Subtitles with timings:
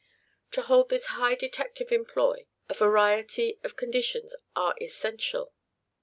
[0.53, 5.53] To hold this high detective employ, a variety of conditions are essential.